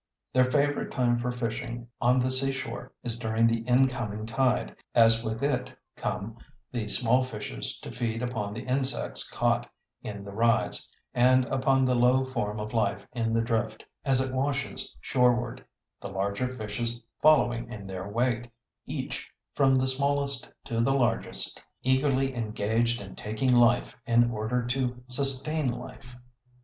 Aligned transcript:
Their 0.33 0.45
favorite 0.45 0.89
time 0.89 1.15
for 1.15 1.31
fishing 1.31 1.87
on 2.01 2.19
the 2.19 2.31
seashore 2.31 2.91
is 3.03 3.19
during 3.19 3.45
the 3.45 3.59
incoming 3.61 4.25
tide, 4.25 4.75
as 4.95 5.23
with 5.23 5.43
it 5.43 5.77
come 5.95 6.39
the 6.71 6.87
small 6.87 7.21
fishes 7.21 7.79
to 7.81 7.91
feed 7.91 8.23
upon 8.23 8.55
the 8.55 8.63
insects 8.63 9.29
caught 9.29 9.69
in 10.01 10.23
the 10.23 10.31
rise, 10.33 10.91
and 11.13 11.45
upon 11.53 11.85
the 11.85 11.93
low 11.93 12.23
form 12.23 12.59
of 12.59 12.73
life 12.73 13.05
in 13.13 13.31
the 13.31 13.43
drift, 13.43 13.85
as 14.03 14.19
it 14.19 14.33
washes 14.33 14.95
shoreward, 15.01 15.63
the 16.01 16.07
larger 16.09 16.47
fishes 16.49 16.99
following 17.21 17.71
in 17.71 17.85
their 17.85 18.09
wake, 18.09 18.49
each, 18.87 19.29
from 19.53 19.75
the 19.75 19.85
smallest 19.85 20.51
to 20.65 20.81
the 20.81 20.95
largest, 20.95 21.63
eagerly 21.83 22.33
engaged 22.33 23.01
in 23.01 23.15
taking 23.15 23.53
life 23.53 23.95
in 24.07 24.31
order 24.31 24.65
to 24.65 25.03
sustain 25.07 25.71
life. 25.71 26.17